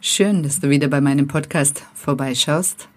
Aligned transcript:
Schön, 0.00 0.42
dass 0.42 0.60
du 0.60 0.70
wieder 0.70 0.88
bei 0.88 1.00
meinem 1.00 1.26
Podcast 1.26 1.84
vorbeischaust. 1.94 2.88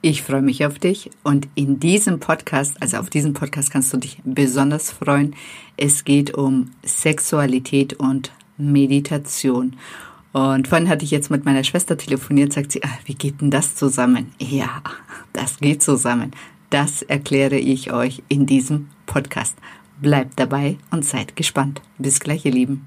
Ich 0.00 0.22
freue 0.22 0.42
mich 0.42 0.64
auf 0.64 0.78
dich 0.78 1.10
und 1.24 1.48
in 1.54 1.80
diesem 1.80 2.20
Podcast, 2.20 2.80
also 2.80 2.98
auf 2.98 3.10
diesem 3.10 3.32
Podcast 3.32 3.70
kannst 3.70 3.92
du 3.92 3.96
dich 3.96 4.20
besonders 4.24 4.92
freuen. 4.92 5.34
Es 5.76 6.04
geht 6.04 6.34
um 6.34 6.70
Sexualität 6.84 7.94
und 7.94 8.30
Meditation. 8.56 9.76
Und 10.32 10.68
vorhin 10.68 10.88
hatte 10.88 11.04
ich 11.04 11.10
jetzt 11.10 11.30
mit 11.30 11.44
meiner 11.44 11.64
Schwester 11.64 11.96
telefoniert, 11.96 12.52
sagt 12.52 12.72
sie, 12.72 12.84
ah, 12.84 12.98
wie 13.06 13.14
geht 13.14 13.40
denn 13.40 13.50
das 13.50 13.74
zusammen? 13.74 14.32
Ja, 14.38 14.82
das 15.32 15.58
geht 15.58 15.82
zusammen. 15.82 16.32
Das 16.70 17.02
erkläre 17.02 17.56
ich 17.56 17.92
euch 17.92 18.22
in 18.28 18.46
diesem 18.46 18.90
Podcast. 19.06 19.56
Bleibt 20.00 20.38
dabei 20.38 20.76
und 20.90 21.04
seid 21.04 21.34
gespannt. 21.34 21.80
Bis 21.96 22.20
gleich, 22.20 22.44
ihr 22.44 22.52
Lieben. 22.52 22.86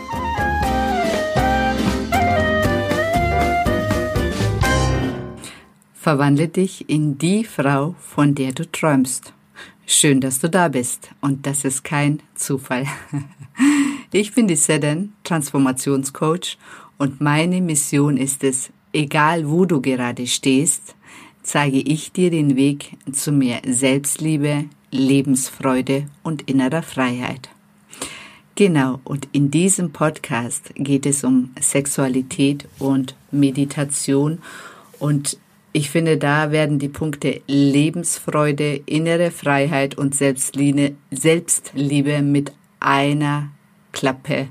Verwandle 6.11 6.49
dich 6.49 6.89
in 6.89 7.17
die 7.17 7.45
Frau, 7.45 7.95
von 7.97 8.35
der 8.35 8.51
du 8.51 8.69
träumst. 8.69 9.31
Schön, 9.85 10.19
dass 10.19 10.39
du 10.39 10.49
da 10.49 10.67
bist 10.67 11.09
und 11.21 11.47
das 11.47 11.63
ist 11.63 11.85
kein 11.85 12.21
Zufall. 12.35 12.85
Ich 14.11 14.33
bin 14.33 14.45
die 14.45 14.57
Sedan, 14.57 15.13
Transformationscoach 15.23 16.57
und 16.97 17.21
meine 17.21 17.61
Mission 17.61 18.17
ist 18.17 18.43
es, 18.43 18.71
egal 18.91 19.49
wo 19.49 19.63
du 19.63 19.79
gerade 19.79 20.27
stehst, 20.27 20.95
zeige 21.43 21.79
ich 21.79 22.11
dir 22.11 22.29
den 22.29 22.57
Weg 22.57 22.97
zu 23.13 23.31
mehr 23.31 23.61
Selbstliebe, 23.65 24.65
Lebensfreude 24.91 26.07
und 26.23 26.41
innerer 26.41 26.83
Freiheit. 26.83 27.47
Genau, 28.55 28.99
und 29.05 29.29
in 29.31 29.49
diesem 29.49 29.93
Podcast 29.93 30.73
geht 30.75 31.05
es 31.05 31.23
um 31.23 31.51
Sexualität 31.57 32.67
und 32.79 33.15
Meditation 33.31 34.39
und 34.99 35.37
ich 35.73 35.89
finde, 35.89 36.17
da 36.17 36.51
werden 36.51 36.79
die 36.79 36.89
Punkte 36.89 37.41
Lebensfreude, 37.47 38.81
innere 38.85 39.31
Freiheit 39.31 39.97
und 39.97 40.15
Selbstliebe, 40.15 40.95
Selbstliebe 41.11 42.21
mit 42.21 42.51
einer 42.79 43.51
Klappe 43.93 44.49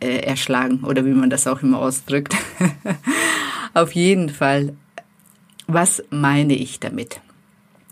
äh, 0.00 0.18
erschlagen 0.18 0.84
oder 0.84 1.04
wie 1.04 1.12
man 1.12 1.30
das 1.30 1.46
auch 1.46 1.62
immer 1.62 1.78
ausdrückt. 1.78 2.36
Auf 3.74 3.92
jeden 3.92 4.28
Fall, 4.28 4.74
was 5.66 6.02
meine 6.10 6.54
ich 6.54 6.80
damit? 6.80 7.20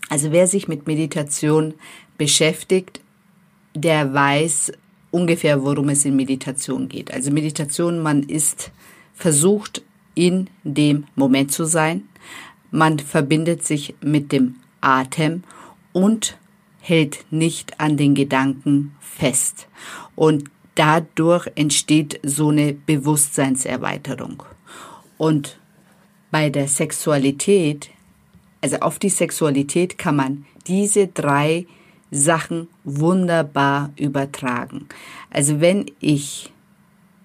Also 0.09 0.31
wer 0.31 0.47
sich 0.47 0.67
mit 0.67 0.87
Meditation 0.87 1.73
beschäftigt, 2.17 3.01
der 3.73 4.13
weiß 4.13 4.73
ungefähr, 5.11 5.63
worum 5.63 5.89
es 5.89 6.05
in 6.05 6.15
Meditation 6.15 6.89
geht. 6.89 7.11
Also 7.13 7.31
Meditation, 7.31 8.01
man 8.01 8.23
ist 8.23 8.71
versucht, 9.15 9.81
in 10.19 10.49
dem 10.65 11.05
Moment 11.15 11.53
zu 11.53 11.63
sein. 11.63 12.03
Man 12.71 12.99
verbindet 12.99 13.65
sich 13.65 13.95
mit 14.01 14.33
dem 14.33 14.55
Atem 14.81 15.43
und 15.93 16.37
hält 16.81 17.25
nicht 17.31 17.79
an 17.79 17.95
den 17.95 18.15
Gedanken 18.15 18.95
fest. 18.99 19.69
Und 20.17 20.51
dadurch 20.75 21.47
entsteht 21.55 22.19
so 22.21 22.49
eine 22.49 22.73
Bewusstseinserweiterung. 22.73 24.43
Und 25.17 25.57
bei 26.31 26.49
der 26.49 26.67
Sexualität, 26.67 27.89
also 28.61 28.77
auf 28.79 28.99
die 28.99 29.09
Sexualität 29.09 29.97
kann 29.97 30.17
man 30.17 30.45
diese 30.67 31.07
drei 31.07 31.65
Sachen 32.11 32.67
wunderbar 32.83 33.91
übertragen. 33.95 34.87
Also 35.29 35.61
wenn 35.61 35.85
ich 36.01 36.51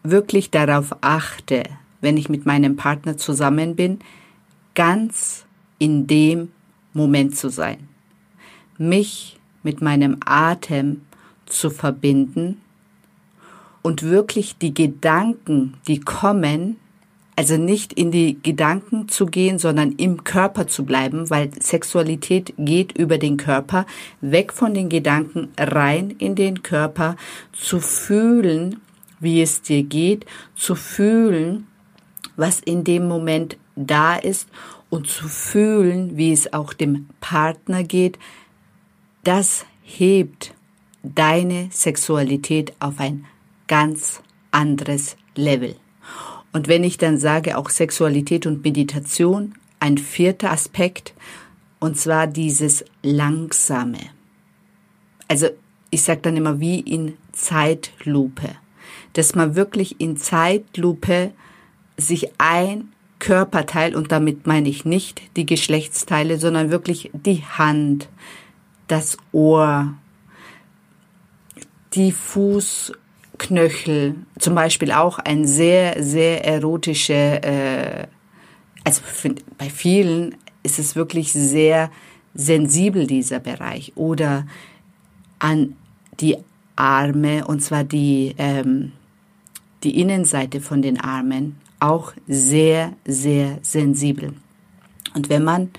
wirklich 0.04 0.50
darauf 0.50 0.94
achte, 1.00 1.64
wenn 2.04 2.16
ich 2.16 2.28
mit 2.28 2.46
meinem 2.46 2.76
Partner 2.76 3.16
zusammen 3.16 3.74
bin, 3.74 3.98
ganz 4.74 5.44
in 5.78 6.06
dem 6.06 6.50
Moment 6.92 7.36
zu 7.36 7.48
sein, 7.48 7.88
mich 8.78 9.40
mit 9.64 9.80
meinem 9.80 10.18
Atem 10.24 11.00
zu 11.46 11.70
verbinden 11.70 12.60
und 13.82 14.02
wirklich 14.02 14.56
die 14.58 14.74
Gedanken, 14.74 15.74
die 15.88 16.00
kommen, 16.00 16.76
also 17.36 17.56
nicht 17.56 17.92
in 17.92 18.12
die 18.12 18.38
Gedanken 18.42 19.08
zu 19.08 19.26
gehen, 19.26 19.58
sondern 19.58 19.92
im 19.92 20.22
Körper 20.24 20.66
zu 20.68 20.84
bleiben, 20.84 21.30
weil 21.30 21.50
Sexualität 21.60 22.54
geht 22.58 22.96
über 22.96 23.18
den 23.18 23.36
Körper, 23.36 23.86
weg 24.20 24.52
von 24.52 24.74
den 24.74 24.88
Gedanken, 24.88 25.48
rein 25.58 26.10
in 26.10 26.34
den 26.34 26.62
Körper, 26.62 27.16
zu 27.52 27.80
fühlen, 27.80 28.80
wie 29.20 29.42
es 29.42 29.62
dir 29.62 29.82
geht, 29.82 30.26
zu 30.54 30.74
fühlen, 30.74 31.66
was 32.36 32.60
in 32.60 32.84
dem 32.84 33.08
Moment 33.08 33.56
da 33.76 34.16
ist 34.16 34.48
und 34.90 35.08
zu 35.08 35.28
fühlen, 35.28 36.16
wie 36.16 36.32
es 36.32 36.52
auch 36.52 36.72
dem 36.72 37.08
Partner 37.20 37.82
geht, 37.82 38.18
das 39.24 39.66
hebt 39.82 40.54
deine 41.02 41.68
Sexualität 41.70 42.72
auf 42.80 43.00
ein 43.00 43.26
ganz 43.66 44.22
anderes 44.50 45.16
Level. 45.34 45.76
Und 46.52 46.68
wenn 46.68 46.84
ich 46.84 46.98
dann 46.98 47.18
sage, 47.18 47.58
auch 47.58 47.68
Sexualität 47.70 48.46
und 48.46 48.64
Meditation, 48.64 49.54
ein 49.80 49.98
vierter 49.98 50.52
Aspekt, 50.52 51.14
und 51.80 51.98
zwar 51.98 52.26
dieses 52.26 52.84
Langsame. 53.02 53.98
Also 55.28 55.48
ich 55.90 56.02
sage 56.02 56.20
dann 56.22 56.36
immer 56.36 56.60
wie 56.60 56.80
in 56.80 57.18
Zeitlupe, 57.32 58.50
dass 59.14 59.34
man 59.34 59.54
wirklich 59.54 60.00
in 60.00 60.16
Zeitlupe 60.16 61.32
sich 61.96 62.30
ein 62.38 62.92
Körperteil, 63.18 63.96
und 63.96 64.12
damit 64.12 64.46
meine 64.46 64.68
ich 64.68 64.84
nicht 64.84 65.22
die 65.36 65.46
Geschlechtsteile, 65.46 66.38
sondern 66.38 66.70
wirklich 66.70 67.10
die 67.12 67.42
Hand, 67.44 68.08
das 68.88 69.16
Ohr, 69.32 69.94
die 71.94 72.12
Fuß, 72.12 72.92
Knöchel, 73.38 74.14
zum 74.38 74.54
Beispiel 74.54 74.92
auch 74.92 75.18
ein 75.18 75.46
sehr, 75.46 76.02
sehr 76.02 76.44
erotische, 76.44 77.42
äh, 77.42 78.06
also 78.84 79.00
bei 79.58 79.70
vielen 79.70 80.36
ist 80.62 80.78
es 80.78 80.94
wirklich 80.94 81.32
sehr 81.32 81.90
sensibel, 82.34 83.06
dieser 83.06 83.40
Bereich. 83.40 83.92
Oder 83.96 84.46
an 85.38 85.76
die 86.20 86.36
Arme, 86.76 87.46
und 87.46 87.60
zwar 87.60 87.84
die, 87.84 88.34
ähm, 88.38 88.92
die 89.84 90.00
Innenseite 90.00 90.60
von 90.60 90.82
den 90.82 91.00
Armen, 91.00 91.56
auch 91.80 92.12
sehr, 92.26 92.92
sehr 93.04 93.58
sensibel. 93.62 94.32
Und 95.14 95.28
wenn 95.28 95.44
man 95.44 95.70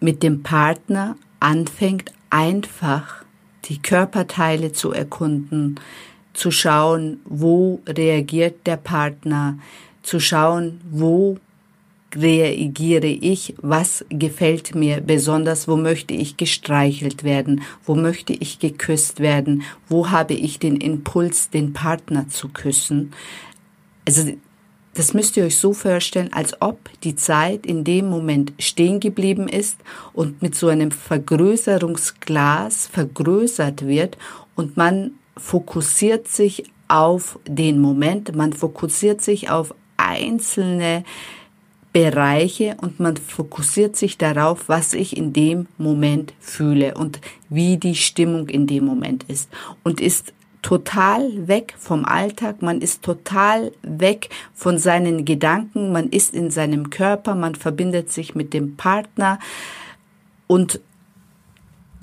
mit 0.00 0.22
dem 0.22 0.42
Partner 0.42 1.16
anfängt, 1.40 2.12
einfach 2.30 3.24
die 3.64 3.80
Körperteile 3.80 4.72
zu 4.72 4.92
erkunden, 4.92 5.80
zu 6.34 6.50
schauen, 6.50 7.20
wo 7.24 7.80
reagiert 7.86 8.66
der 8.66 8.76
Partner, 8.76 9.58
zu 10.02 10.20
schauen, 10.20 10.80
wo 10.90 11.38
reagiere 12.14 13.06
ich, 13.06 13.54
was 13.60 14.04
gefällt 14.08 14.74
mir 14.74 15.00
besonders, 15.00 15.66
wo 15.66 15.76
möchte 15.76 16.14
ich 16.14 16.36
gestreichelt 16.36 17.24
werden, 17.24 17.62
wo 17.84 17.94
möchte 17.94 18.32
ich 18.32 18.58
geküsst 18.58 19.20
werden, 19.20 19.62
wo 19.88 20.10
habe 20.10 20.34
ich 20.34 20.58
den 20.58 20.76
Impuls, 20.76 21.50
den 21.50 21.72
Partner 21.72 22.28
zu 22.28 22.48
küssen. 22.48 23.12
Also 24.06 24.32
das 24.94 25.12
müsst 25.12 25.36
ihr 25.36 25.44
euch 25.44 25.58
so 25.58 25.72
vorstellen, 25.72 26.32
als 26.32 26.60
ob 26.60 26.78
die 27.02 27.16
Zeit 27.16 27.66
in 27.66 27.82
dem 27.84 28.08
Moment 28.08 28.52
stehen 28.58 29.00
geblieben 29.00 29.48
ist 29.48 29.78
und 30.12 30.40
mit 30.40 30.54
so 30.54 30.68
einem 30.68 30.92
Vergrößerungsglas 30.92 32.86
vergrößert 32.86 33.86
wird 33.86 34.16
und 34.54 34.76
man 34.76 35.12
fokussiert 35.36 36.28
sich 36.28 36.64
auf 36.86 37.40
den 37.46 37.80
Moment, 37.80 38.36
man 38.36 38.52
fokussiert 38.52 39.20
sich 39.20 39.50
auf 39.50 39.74
einzelne 39.96 41.02
Bereiche 41.92 42.76
und 42.80 42.98
man 43.00 43.16
fokussiert 43.16 43.96
sich 43.96 44.18
darauf, 44.18 44.68
was 44.68 44.94
ich 44.94 45.16
in 45.16 45.32
dem 45.32 45.66
Moment 45.78 46.34
fühle 46.40 46.94
und 46.94 47.20
wie 47.48 47.78
die 47.78 47.94
Stimmung 47.94 48.48
in 48.48 48.66
dem 48.66 48.84
Moment 48.84 49.24
ist. 49.28 49.48
Und 49.84 50.00
ist 50.00 50.32
total 50.64 51.46
weg 51.46 51.74
vom 51.78 52.06
Alltag, 52.06 52.62
man 52.62 52.80
ist 52.80 53.02
total 53.02 53.70
weg 53.82 54.30
von 54.54 54.78
seinen 54.78 55.26
Gedanken, 55.26 55.92
man 55.92 56.08
ist 56.08 56.32
in 56.32 56.50
seinem 56.50 56.88
Körper, 56.88 57.34
man 57.34 57.54
verbindet 57.54 58.10
sich 58.10 58.34
mit 58.34 58.54
dem 58.54 58.74
Partner 58.74 59.38
und 60.46 60.80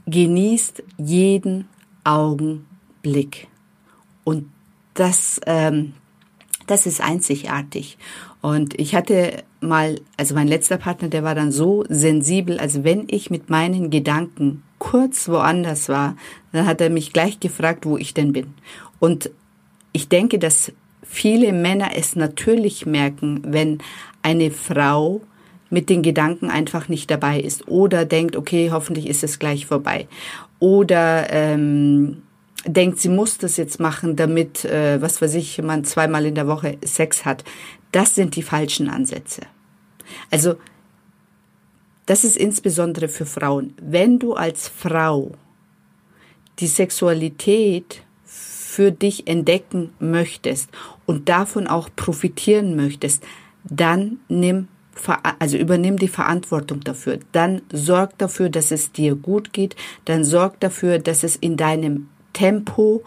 genießt 0.05 0.83
jeden 0.99 1.69
Augenblick. 2.03 3.47
Und 4.23 4.51
das, 4.93 5.41
ähm, 5.47 5.93
das 6.67 6.85
ist 6.85 7.01
einzigartig. 7.01 7.97
Und 8.41 8.79
ich 8.79 8.93
hatte 8.93 9.43
mal, 9.59 9.99
also 10.17 10.35
mein 10.35 10.47
letzter 10.47 10.77
Partner, 10.77 11.07
der 11.07 11.23
war 11.23 11.33
dann 11.33 11.51
so 11.51 11.83
sensibel, 11.89 12.59
also 12.59 12.83
wenn 12.83 13.07
ich 13.09 13.31
mit 13.31 13.49
meinen 13.49 13.89
Gedanken 13.89 14.61
kurz 14.81 15.29
woanders 15.29 15.89
war, 15.89 16.17
dann 16.51 16.65
hat 16.65 16.81
er 16.81 16.89
mich 16.89 17.13
gleich 17.13 17.39
gefragt, 17.39 17.85
wo 17.85 17.97
ich 17.97 18.15
denn 18.15 18.33
bin. 18.33 18.55
Und 18.99 19.29
ich 19.91 20.09
denke, 20.09 20.39
dass 20.39 20.71
viele 21.03 21.53
Männer 21.53 21.91
es 21.95 22.15
natürlich 22.15 22.87
merken, 22.87 23.41
wenn 23.45 23.77
eine 24.23 24.49
Frau 24.49 25.21
mit 25.69 25.87
den 25.91 26.01
Gedanken 26.01 26.49
einfach 26.49 26.89
nicht 26.89 27.11
dabei 27.11 27.39
ist 27.39 27.67
oder 27.67 28.05
denkt, 28.05 28.35
okay, 28.35 28.71
hoffentlich 28.71 29.07
ist 29.07 29.23
es 29.23 29.37
gleich 29.37 29.67
vorbei. 29.67 30.07
Oder 30.57 31.31
ähm, 31.31 32.23
denkt, 32.65 32.99
sie 32.99 33.09
muss 33.09 33.37
das 33.37 33.57
jetzt 33.57 33.79
machen, 33.79 34.15
damit, 34.15 34.65
äh, 34.65 34.99
was 34.99 35.21
weiß 35.21 35.35
ich, 35.35 35.61
man 35.61 35.83
zweimal 35.83 36.25
in 36.25 36.33
der 36.33 36.47
Woche 36.47 36.79
Sex 36.83 37.23
hat. 37.23 37.43
Das 37.91 38.15
sind 38.15 38.35
die 38.35 38.43
falschen 38.43 38.89
Ansätze. 38.89 39.41
Also 40.31 40.55
das 42.11 42.25
ist 42.25 42.35
insbesondere 42.35 43.07
für 43.07 43.25
Frauen. 43.25 43.73
Wenn 43.81 44.19
du 44.19 44.33
als 44.33 44.67
Frau 44.67 45.31
die 46.59 46.67
Sexualität 46.67 48.03
für 48.25 48.91
dich 48.91 49.29
entdecken 49.29 49.93
möchtest 49.97 50.69
und 51.05 51.29
davon 51.29 51.67
auch 51.67 51.89
profitieren 51.95 52.75
möchtest, 52.75 53.23
dann 53.63 54.19
nimm 54.27 54.67
also 55.39 55.55
übernimm 55.55 55.95
die 55.95 56.09
Verantwortung 56.09 56.81
dafür. 56.81 57.17
Dann 57.31 57.61
sorg 57.71 58.17
dafür, 58.17 58.49
dass 58.49 58.71
es 58.71 58.91
dir 58.91 59.15
gut 59.15 59.53
geht. 59.53 59.77
Dann 60.03 60.25
sorg 60.25 60.59
dafür, 60.59 60.99
dass 60.99 61.23
es 61.23 61.37
in 61.37 61.55
deinem 61.55 62.09
Tempo, 62.33 63.03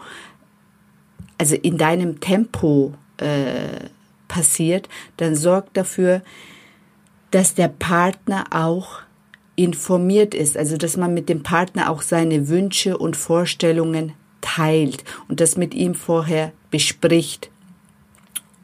also 1.37 1.53
in 1.53 1.77
deinem 1.77 2.19
Tempo 2.21 2.95
äh, 3.17 3.87
passiert. 4.27 4.89
Dann 5.17 5.35
sorg 5.35 5.71
dafür, 5.75 6.23
dass 7.31 7.55
der 7.55 7.67
Partner 7.67 8.45
auch 8.51 9.01
informiert 9.55 10.33
ist, 10.33 10.57
also 10.57 10.77
dass 10.77 10.97
man 10.97 11.13
mit 11.13 11.29
dem 11.29 11.43
Partner 11.43 11.89
auch 11.89 12.01
seine 12.01 12.47
Wünsche 12.47 12.97
und 12.97 13.15
Vorstellungen 13.15 14.13
teilt 14.41 15.03
und 15.27 15.39
das 15.39 15.57
mit 15.57 15.73
ihm 15.73 15.95
vorher 15.95 16.51
bespricht. 16.71 17.49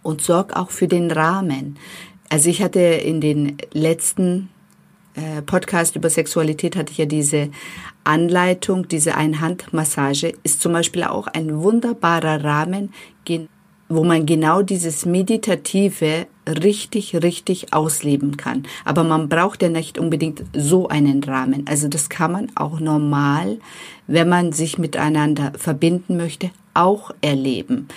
Und 0.04 0.22
sorg 0.22 0.56
auch 0.56 0.72
für 0.72 0.88
den 0.88 1.12
Rahmen. 1.12 1.78
Also 2.30 2.50
ich 2.50 2.63
hatte 2.63 2.80
in 2.80 3.22
den 3.22 3.58
letzten 3.72 4.50
äh, 5.13 5.42
Podcast 5.42 5.96
über 5.96 6.10
Sexualität 6.10 6.75
hatte 6.75 6.92
ich 6.92 6.98
ja 6.98 7.06
diese 7.06 7.50
Anleitung, 8.04 8.88
diese 8.88 9.16
Einhandmassage 9.16 10.34
ist 10.44 10.62
zum 10.62 10.74
Beispiel 10.74 11.04
auch 11.04 11.28
ein 11.28 11.62
wunderbarer 11.62 12.44
Rahmen, 12.44 12.94
wo 13.90 14.04
man 14.04 14.25
genau 14.25 14.62
dieses 14.62 15.06
Meditative 15.06 16.28
richtig, 16.51 17.15
richtig 17.15 17.74
ausleben 17.74 18.38
kann. 18.38 18.63
Aber 18.86 19.03
man 19.03 19.30
braucht 19.30 19.62
ja 19.62 19.69
nicht 19.69 19.98
unbedingt 19.98 20.44
so 20.53 20.88
einen 20.88 21.24
Rahmen. 21.24 21.65
Also 21.68 21.88
das 21.88 22.09
kann 22.09 22.31
man 22.31 22.51
auch 22.56 22.80
normal, 22.80 23.59
wenn 24.07 24.30
man 24.30 24.51
sich 24.51 24.77
miteinander 24.77 25.53
verbinden 25.57 26.18
möchte, 26.18 26.51
auch 26.74 27.12
erleben. 27.21 27.88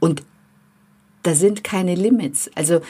Und 0.00 0.22
da 1.22 1.34
sind 1.34 1.64
keine 1.64 1.94
Limits. 1.94 2.50
Also, 2.54 2.80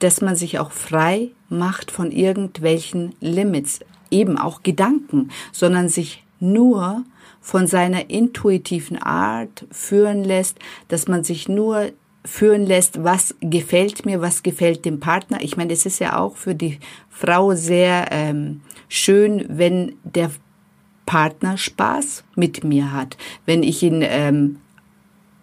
dass 0.00 0.20
man 0.20 0.36
sich 0.36 0.58
auch 0.58 0.72
frei 0.72 1.30
macht 1.48 1.90
von 1.90 2.10
irgendwelchen 2.10 3.14
Limits, 3.20 3.80
eben 4.10 4.36
auch 4.38 4.62
Gedanken, 4.62 5.30
sondern 5.52 5.88
sich 5.88 6.24
nur 6.40 7.04
von 7.40 7.66
seiner 7.66 8.10
intuitiven 8.10 9.00
Art 9.00 9.66
führen 9.70 10.24
lässt, 10.24 10.58
dass 10.88 11.08
man 11.08 11.24
sich 11.24 11.48
nur 11.48 11.92
führen 12.24 12.64
lässt, 12.66 13.04
was 13.04 13.34
gefällt 13.40 14.06
mir, 14.06 14.20
was 14.20 14.42
gefällt 14.42 14.84
dem 14.84 15.00
Partner. 15.00 15.38
Ich 15.42 15.56
meine, 15.56 15.72
es 15.72 15.86
ist 15.86 15.98
ja 15.98 16.18
auch 16.18 16.36
für 16.36 16.54
die 16.54 16.78
Frau 17.10 17.54
sehr 17.54 18.08
ähm, 18.10 18.62
schön, 18.88 19.44
wenn 19.48 19.96
der 20.04 20.30
Partner 21.06 21.58
Spaß 21.58 22.24
mit 22.34 22.64
mir 22.64 22.92
hat. 22.92 23.16
Wenn 23.44 23.62
ich 23.62 23.82
ihn 23.82 24.00
ähm, 24.02 24.60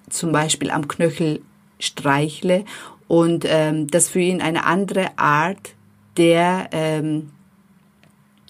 zum 0.09 0.31
Beispiel 0.31 0.71
am 0.71 0.87
Knöchel 0.87 1.41
streichle 1.79 2.65
und 3.07 3.45
ähm, 3.47 3.87
das 3.87 4.09
für 4.09 4.19
ihn 4.19 4.41
eine 4.41 4.65
andere 4.65 5.17
Art 5.17 5.75
der 6.17 6.69
ähm, 6.71 7.31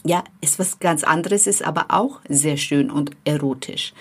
ja, 0.04 0.24
ist 0.42 0.58
was 0.58 0.80
ganz 0.80 1.04
anderes 1.04 1.48
ist, 1.48 1.64
aber 1.64 1.88
auch 1.90 2.22
sehr 2.28 2.58
schön 2.58 2.90
und 2.90 3.12
erotisch. 3.24 3.94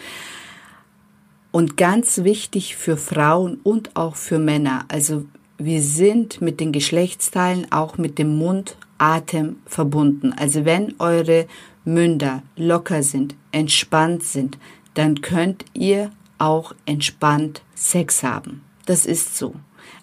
Und 1.52 1.76
ganz 1.76 2.22
wichtig 2.24 2.76
für 2.76 2.96
Frauen 2.96 3.60
und 3.62 3.96
auch 3.96 4.16
für 4.16 4.38
Männer. 4.38 4.84
Also 4.88 5.24
wir 5.58 5.82
sind 5.82 6.40
mit 6.40 6.60
den 6.60 6.72
Geschlechtsteilen 6.72 7.70
auch 7.72 7.98
mit 7.98 8.18
dem 8.18 8.38
Mund, 8.38 8.76
Atem 8.98 9.56
verbunden. 9.66 10.32
Also 10.32 10.64
wenn 10.64 10.94
eure 10.98 11.46
Münder 11.84 12.42
locker 12.56 13.02
sind, 13.02 13.34
entspannt 13.50 14.22
sind, 14.22 14.58
dann 14.94 15.22
könnt 15.22 15.64
ihr 15.74 16.10
auch 16.38 16.74
entspannt 16.86 17.62
Sex 17.74 18.22
haben. 18.22 18.62
Das 18.86 19.06
ist 19.06 19.36
so. 19.36 19.54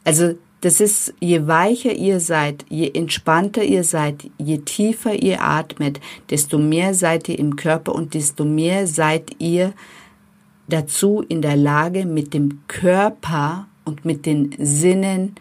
Also 0.03 0.35
das 0.61 0.81
ist, 0.81 1.13
je 1.19 1.45
weicher 1.47 1.93
ihr 1.93 2.19
seid, 2.19 2.65
je 2.67 2.89
entspannter 2.91 3.63
ihr 3.63 3.83
seid, 3.83 4.29
je 4.37 4.57
tiefer 4.59 5.13
ihr 5.13 5.41
atmet, 5.41 5.99
desto 6.29 6.57
mehr 6.57 6.93
seid 6.93 7.29
ihr 7.29 7.37
im 7.37 7.55
Körper 7.55 7.93
und 7.93 8.15
desto 8.15 8.43
mehr 8.43 8.87
seid 8.87 9.35
ihr 9.39 9.73
dazu 10.67 11.23
in 11.27 11.41
der 11.41 11.55
Lage, 11.55 12.05
mit 12.05 12.33
dem 12.33 12.61
Körper 12.67 13.67
und 13.85 14.05
mit 14.05 14.25
den 14.25 14.53
Sinnen 14.59 15.35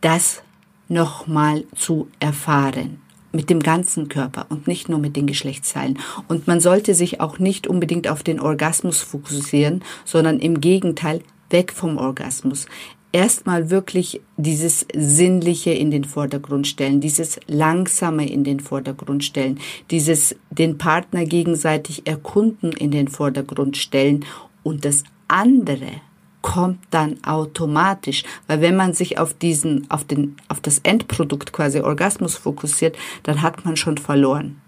das 0.00 0.42
nochmal 0.88 1.64
zu 1.74 2.08
erfahren. 2.20 3.00
Mit 3.32 3.48
dem 3.48 3.60
ganzen 3.60 4.08
Körper 4.08 4.46
und 4.50 4.66
nicht 4.66 4.90
nur 4.90 4.98
mit 4.98 5.16
den 5.16 5.26
Geschlechtsteilen. 5.26 5.98
Und 6.28 6.46
man 6.46 6.60
sollte 6.60 6.94
sich 6.94 7.20
auch 7.20 7.38
nicht 7.38 7.66
unbedingt 7.66 8.08
auf 8.08 8.22
den 8.22 8.40
Orgasmus 8.40 9.00
fokussieren, 9.00 9.82
sondern 10.04 10.38
im 10.38 10.60
Gegenteil 10.60 11.22
weg 11.48 11.72
vom 11.72 11.96
Orgasmus 11.96 12.66
erstmal 13.12 13.70
wirklich 13.70 14.20
dieses 14.36 14.86
Sinnliche 14.94 15.70
in 15.70 15.90
den 15.90 16.04
Vordergrund 16.04 16.66
stellen, 16.66 17.00
dieses 17.00 17.38
Langsame 17.46 18.28
in 18.28 18.42
den 18.42 18.60
Vordergrund 18.60 19.22
stellen, 19.22 19.60
dieses 19.90 20.34
den 20.50 20.78
Partner 20.78 21.24
gegenseitig 21.24 22.06
erkunden 22.06 22.72
in 22.72 22.90
den 22.90 23.08
Vordergrund 23.08 23.76
stellen 23.76 24.24
und 24.62 24.84
das 24.84 25.04
andere 25.28 26.00
kommt 26.40 26.80
dann 26.90 27.22
automatisch, 27.24 28.24
weil 28.48 28.60
wenn 28.60 28.76
man 28.76 28.94
sich 28.94 29.18
auf 29.18 29.32
diesen, 29.32 29.88
auf 29.90 30.04
den, 30.04 30.36
auf 30.48 30.60
das 30.60 30.80
Endprodukt 30.80 31.52
quasi 31.52 31.80
Orgasmus 31.80 32.34
fokussiert, 32.34 32.96
dann 33.22 33.42
hat 33.42 33.64
man 33.64 33.76
schon 33.76 33.96
verloren. 33.96 34.60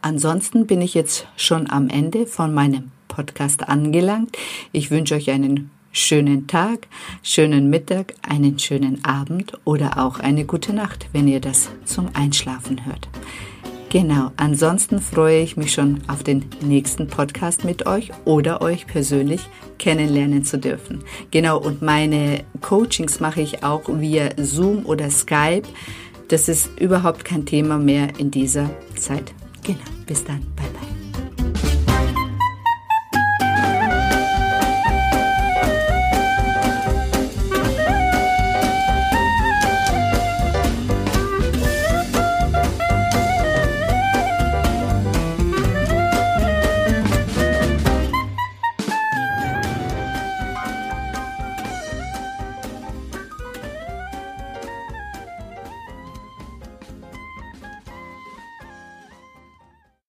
Ansonsten 0.00 0.66
bin 0.66 0.80
ich 0.80 0.94
jetzt 0.94 1.28
schon 1.36 1.70
am 1.70 1.88
Ende 1.88 2.26
von 2.26 2.54
meinem 2.54 2.92
Podcast 3.08 3.68
angelangt. 3.68 4.38
Ich 4.72 4.90
wünsche 4.90 5.14
euch 5.14 5.30
einen 5.30 5.70
schönen 5.92 6.46
Tag, 6.46 6.88
schönen 7.22 7.68
Mittag, 7.68 8.14
einen 8.22 8.58
schönen 8.58 9.04
Abend 9.04 9.52
oder 9.64 10.04
auch 10.04 10.18
eine 10.18 10.44
gute 10.44 10.72
Nacht, 10.72 11.06
wenn 11.12 11.28
ihr 11.28 11.40
das 11.40 11.70
zum 11.84 12.08
Einschlafen 12.14 12.86
hört. 12.86 13.08
Genau, 13.92 14.32
ansonsten 14.38 15.02
freue 15.02 15.42
ich 15.42 15.58
mich 15.58 15.74
schon 15.74 16.00
auf 16.08 16.22
den 16.22 16.46
nächsten 16.62 17.08
Podcast 17.08 17.62
mit 17.62 17.84
euch 17.84 18.10
oder 18.24 18.62
euch 18.62 18.86
persönlich 18.86 19.42
kennenlernen 19.78 20.46
zu 20.46 20.58
dürfen. 20.58 21.04
Genau, 21.30 21.60
und 21.60 21.82
meine 21.82 22.42
Coachings 22.62 23.20
mache 23.20 23.42
ich 23.42 23.62
auch 23.62 23.82
via 23.86 24.30
Zoom 24.38 24.86
oder 24.86 25.10
Skype. 25.10 25.68
Das 26.28 26.48
ist 26.48 26.70
überhaupt 26.80 27.26
kein 27.26 27.44
Thema 27.44 27.76
mehr 27.76 28.08
in 28.16 28.30
dieser 28.30 28.70
Zeit. 28.96 29.34
Genau, 29.62 29.84
bis 30.06 30.24
dann. 30.24 30.40
Bye 30.56 30.70
bye. 30.72 30.91